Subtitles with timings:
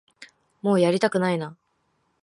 [0.63, 1.55] もうやりたくないな